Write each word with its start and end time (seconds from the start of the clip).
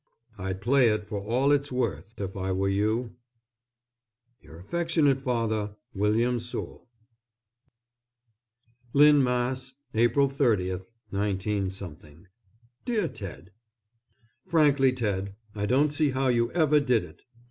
I'd 0.35 0.61
play 0.61 0.87
it 0.89 1.05
for 1.05 1.19
all 1.21 1.51
its 1.51 1.71
worth 1.71 2.19
if 2.19 2.35
I 2.35 2.51
were 2.53 2.67
you. 2.67 3.17
Your 4.41 4.57
affectionate 4.59 5.21
father, 5.21 5.75
WILLIAM 5.93 6.39
SOULE. 6.39 6.87
LYNN, 8.93 9.23
MASS., 9.23 9.73
_April 9.93 10.31
30, 10.31 10.79
19_ 11.11 11.67
DEAR 12.83 13.07
TED: 13.07 13.51
Frankly 14.47 14.91
Ted, 14.91 15.35
I 15.53 15.67
don't 15.67 15.93
see 15.93 16.09
how 16.09 16.29
you 16.29 16.51
ever 16.51 16.79
did 16.79 17.05
it. 17.05 17.21